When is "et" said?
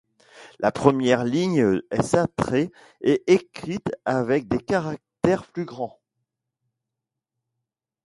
3.01-3.21